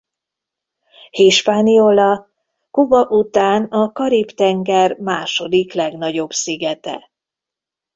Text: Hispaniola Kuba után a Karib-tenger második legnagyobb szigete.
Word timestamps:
Hispaniola 1.09 2.27
Kuba 2.71 3.05
után 3.07 3.63
a 3.63 3.91
Karib-tenger 3.91 4.97
második 4.97 5.73
legnagyobb 5.73 6.31
szigete. 6.31 7.11